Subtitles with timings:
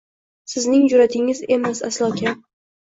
[0.53, 2.45] Sizning jur’atingiz emas aslo kam